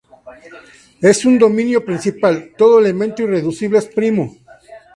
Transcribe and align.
En 1.09 1.27
un 1.29 1.35
dominio 1.37 1.85
principal, 1.85 2.55
todo 2.57 2.79
elemento 2.79 3.21
irreducible 3.21 3.77
es 3.77 3.85
primo. 3.85 4.33